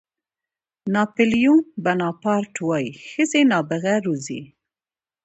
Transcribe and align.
ناپلیون 0.93 1.59
بناپارټ 1.83 2.53
وایي 2.67 2.89
ښځې 3.09 3.41
نابغه 3.51 3.93
روزي. 4.05 4.41